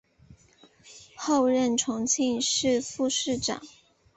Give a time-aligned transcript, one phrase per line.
[1.15, 3.61] 后任重庆市副市长。